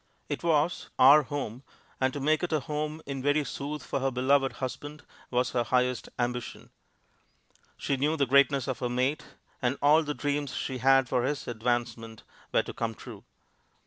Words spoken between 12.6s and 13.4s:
to come true.